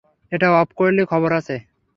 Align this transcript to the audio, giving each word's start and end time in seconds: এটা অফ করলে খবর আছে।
এটা 0.31 0.47
অফ 0.61 0.69
করলে 0.75 1.01
খবর 1.05 1.31
আছে। 1.39 1.55